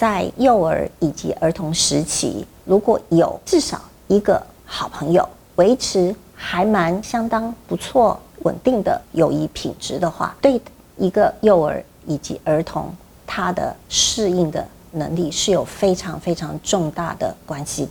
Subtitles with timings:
[0.00, 10.58] 在幼儿以及儿童时期，如果有至少一个好朋友，维持还蛮相当不错、稳定的友谊品质的话，对
[10.96, 12.86] 一个幼儿以及儿童
[13.26, 17.86] 他的适应的能力是有非常非常重大的关系。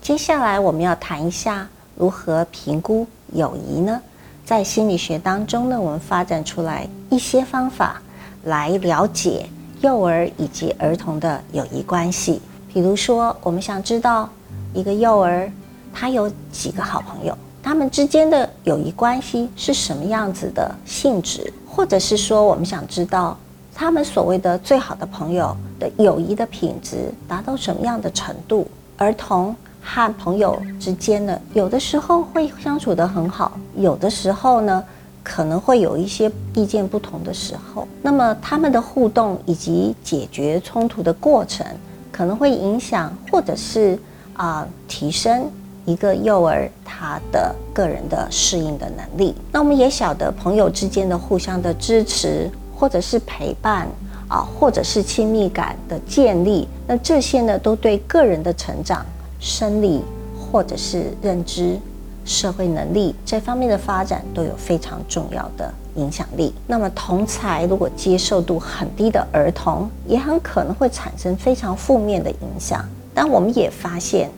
[0.00, 4.00] 接下来我们要谈一下如何评估友谊呢？
[4.44, 8.00] 在心理学当中呢，我们发展出来一些方法
[8.44, 9.46] 来了解
[9.82, 12.40] 幼儿以及儿童的友谊关系。
[12.72, 14.28] 比如说，我们想知道
[14.72, 15.50] 一个幼儿
[15.92, 23.36] 他有几个好朋友，他们之间的友谊关系是什么样子的性质，或者是说，我们想知道
[23.74, 28.66] 他们所谓的最好的朋友的友谊的品质达到什么样的程度，
[28.96, 29.54] 儿童。
[29.90, 34.84] 和朋友之间呢，有的时候会相处得很好，有的时候呢，
[35.22, 37.88] 可能会有一些意见不同的时候。
[38.02, 41.66] 那么他们的互动以及解决冲突的过程，
[42.12, 43.98] 可能会影响或者是
[44.34, 45.50] 啊提升
[45.86, 49.34] 一个幼儿他的个人的适应的能力。
[49.50, 53.88] 那我们也晓得，朋友之间的互相的支持，或者是陪伴
[54.28, 59.04] 啊，或者是亲密感的建立，那这些呢，都对个人的成长。
[59.38, 60.02] 生理
[60.38, 61.78] 或者是认知、
[62.24, 66.52] 社会能力这方面的发展都有非常重要的影响力。
[66.66, 72.84] 那么，同才如果接受度很低的儿童，也很可能会产生非常负面的影响。
[73.14, 74.30] 但我们也发现，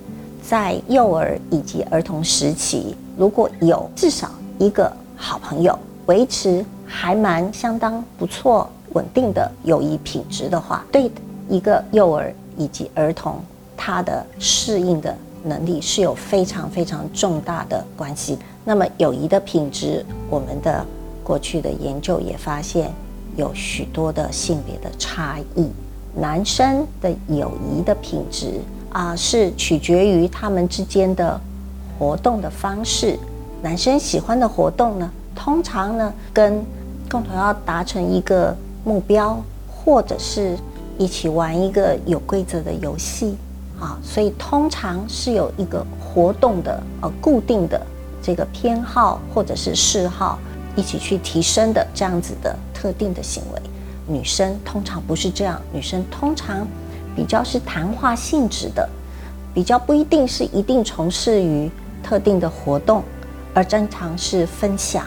[0.42, 11.10] 在幼儿以及儿童时期，如果有至少一个好朋友，维持还蛮相当不错、稳定的友谊品质的话，对
[11.48, 13.34] 一个幼儿以及儿童。
[13.82, 18.36] 他的适应的能力是有非常非常重大的关系。
[18.62, 20.84] 那么友谊的品质，我们的
[21.24, 22.92] 过去的研究也发现
[23.36, 25.66] 有许多的性别的差异。
[26.14, 28.60] 男生的友谊的品质
[28.92, 31.40] 啊，是取决于他们之间的
[31.98, 33.18] 活动的方式。
[33.62, 36.62] 男生喜欢的活动呢，通常呢跟
[37.10, 40.54] 共同要达成一个目标，或者是
[40.98, 43.36] 一起玩一个有规则的游戏。
[43.80, 47.80] 啊，所以通常是有一个活动的呃固定的
[48.22, 50.38] 这个偏好或者是嗜好
[50.76, 53.60] 一起去提升的这样子的特定的行为。
[54.06, 56.66] 女生通常不是这样，女生通常
[57.16, 58.88] 比较是谈话性质的，
[59.54, 61.70] 比较不一定是一定从事于
[62.02, 63.02] 特定的活动，
[63.54, 65.06] 而经常是分享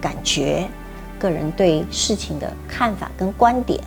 [0.00, 0.68] 感觉、
[1.18, 3.78] 个人对事情的看法跟观点。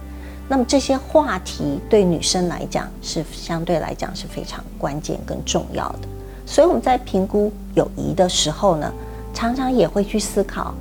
[0.50, 6.08] 那么这些话题对女生来讲是相对来讲是非常关键跟重要的，
[6.46, 8.90] 所以我们在评估友谊的时候呢，
[9.34, 10.74] 常常也会去思考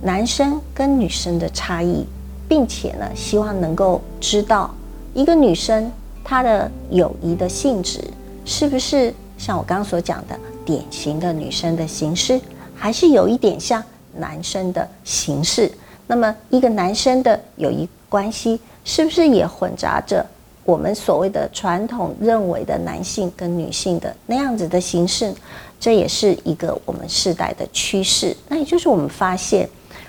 [0.00, 2.06] 男生跟女生的差异，
[2.48, 4.72] 并且呢，希望能够知道
[5.14, 5.90] 一个女生
[6.22, 8.00] 她的友谊的性质
[8.44, 12.40] 是不是像我刚刚所讲的典型的女生的形式，
[12.76, 13.82] 还是有一点像
[14.16, 15.72] 男生的形式。
[16.06, 18.60] 那么一个男生的友谊关系。
[18.88, 20.24] 是不是也混杂着
[20.64, 25.30] 我们所谓的传统认为的男性跟女性的那样子的形式？
[25.78, 28.34] 这也是一个我们世代的趋势。
[28.48, 29.68] 那也就是我们发现，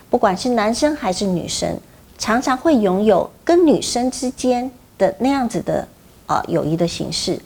[0.09, 1.77] 不管是男生还是女生，
[2.17, 5.85] 常常会拥有跟女生之间的那样子的
[6.25, 7.37] 啊友谊的形式，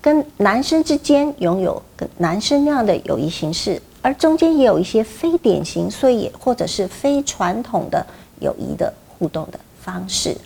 [0.00, 8.04] 跟男生之间拥有跟男生那样的友谊形式，而中间也有一些非典型，所以也或者是非传统的
[8.40, 10.36] 友谊的互动的方式。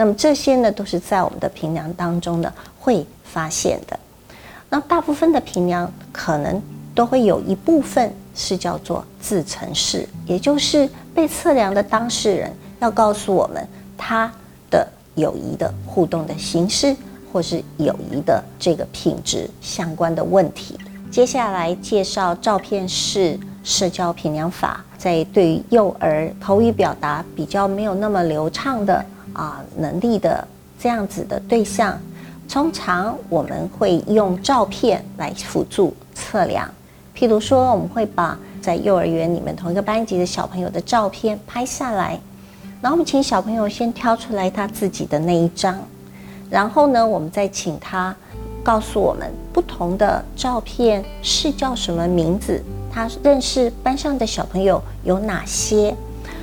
[0.00, 4.00] 那么这些呢，都是在我们的评量当中呢会发现的。
[4.70, 6.58] 那大部分的评量可能
[6.94, 13.68] 都会有一部分是叫做自陈式，也就是被测量的当事人要告诉我们
[13.98, 14.32] 他
[14.70, 16.96] 的友谊的互动的形式，
[17.30, 20.78] 或是友谊的这个品质相关的问题。
[21.10, 29.04] 接下来介绍照片式社交评量法，在对于幼儿口语表达比较没有那么流畅的。
[29.32, 30.46] 啊，能力的
[30.78, 31.98] 这样子的对象，
[32.48, 36.68] 通常我们会用照片来辅助测量。
[37.16, 42.18] 譬如说，我们会把在幼儿园里面同一个班级的小朋友的照片拍下来，
[42.80, 45.78] 然后我们请小朋友先挑出来他自己的那一张，
[46.48, 48.14] 然后呢，我们再请他
[48.64, 55.94] 告诉我们不同的照片是叫什么名字，他认识班上的小朋友有哪些。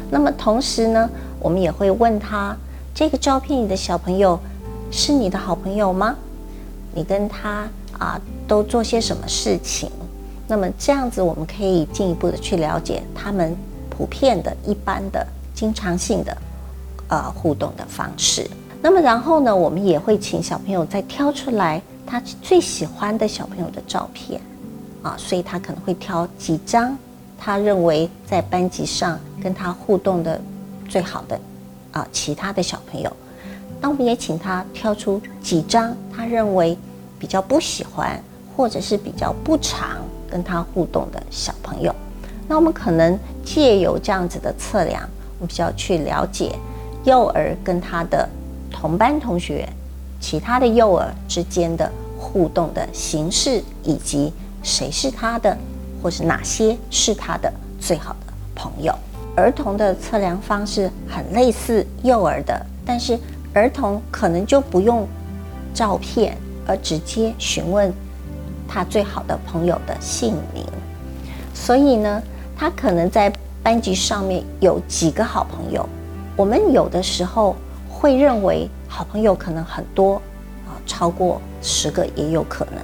[0.09, 2.55] 那么同时呢，我们也会问他。
[2.97, 4.39] 这个照片里的小朋友
[4.89, 6.15] 是你的好朋友吗？
[6.95, 9.91] 你跟他啊都做些什么事情？
[10.47, 13.55] 那么这样子，我们可以进一步的去了解他们
[13.87, 15.23] 普遍的、一般的、
[15.53, 16.35] 经常性的
[17.09, 18.49] 呃互动的方式。
[18.81, 24.41] 那么然后呢，我们也会请小朋友再挑出来他最喜欢的小朋友的照片
[25.03, 26.97] 啊，所以他可能会挑几张
[27.37, 30.41] 他认为在班级上跟他互动的
[30.89, 31.39] 最好的
[31.91, 33.11] 啊其他的小朋友。
[33.81, 36.77] 那我们也请他挑出几张他认为
[37.19, 38.21] 比较不喜欢
[38.55, 39.97] 或者是比较不常。
[40.29, 41.95] 跟他互动的小朋友，
[42.49, 45.01] 那我们可能借由这样子的测量，
[45.39, 46.53] 我们就要去了解
[47.05, 48.27] 幼儿跟他的
[48.69, 49.65] 同班同学、
[50.19, 51.89] 其他的幼儿之间的
[52.19, 55.57] 互动的形式，以及谁是他的，
[56.03, 57.49] 或是哪些是他的
[57.79, 58.93] 最好的朋友。
[59.37, 63.17] 儿童的测量方式很类似幼儿的，但是
[63.53, 65.07] 儿童可能就不用
[65.75, 66.35] 照片，
[66.65, 67.93] 而直接询问。
[68.67, 70.65] 他最好的朋友的姓名，
[71.53, 72.21] 所以呢，
[72.57, 73.31] 他可能在
[73.63, 75.87] 班级上面有几个好朋友。
[76.35, 77.55] 我们有的时候
[77.87, 80.15] 会认为好朋友可能很多
[80.67, 82.83] 啊，超过十个也有可能。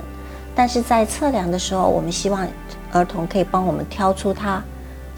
[0.56, 2.48] 但是在测量的时候，我们希望
[2.94, 4.64] 儿童可以帮我们挑出他，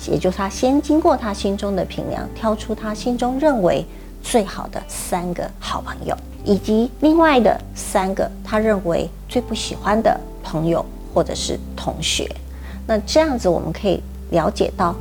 [0.08, 3.86] 也就是他先经过他心中的评量，挑出他心中认为
[4.22, 10.20] 最好的三个好朋友，以及另外的三个他认为最不喜欢的。
[10.48, 12.30] 朋友或者是同学，
[12.86, 14.00] 那这样子我们可以
[14.30, 14.96] 了解到，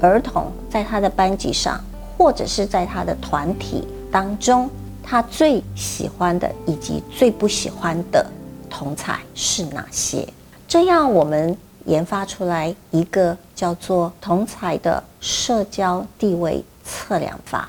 [0.00, 1.80] 儿童在他的班级上，
[2.18, 4.68] 或者是在他的团体当中，
[5.00, 8.26] 他最喜欢的以及最不喜欢的
[8.68, 10.26] 同才是哪些？
[10.66, 17.68] 这样我们研发出来一个叫做同才的社交地位测量法。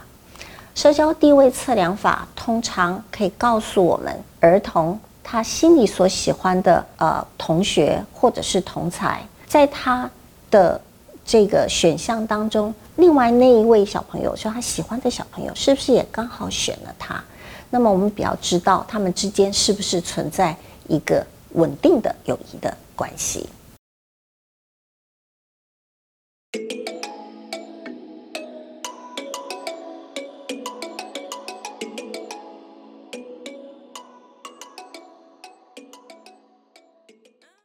[0.74, 5.00] 社交地位测量法通常可以告诉我们儿童。
[5.24, 10.10] 他心里所喜欢的呃同学或者是同才，在他
[10.50, 10.82] 的
[11.24, 17.24] 这个选项当中，另外那一位小朋友，说他喜欢的小朋友，是不是也刚好选了他？
[17.70, 20.54] 那么我们比较知道他们之间是不是存在
[20.90, 23.48] 一个稳定的友谊的关系。